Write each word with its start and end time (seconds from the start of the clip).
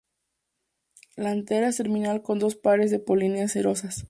La 1.15 1.29
antera 1.29 1.67
es 1.67 1.77
terminal 1.77 2.23
con 2.23 2.39
dos 2.39 2.55
pares 2.55 2.89
de 2.89 2.97
polinias 2.97 3.51
cerosas. 3.51 3.99